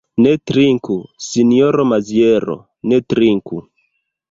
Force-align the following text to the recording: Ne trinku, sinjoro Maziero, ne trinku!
Ne 0.25 0.31
trinku, 0.51 0.95
sinjoro 1.25 1.85
Maziero, 1.91 2.59
ne 2.93 3.01
trinku! 3.15 3.65